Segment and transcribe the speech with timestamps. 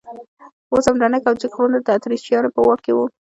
[0.71, 3.05] اوس هم دنګ او جګ غرونه د اتریشیانو په واک کې وو.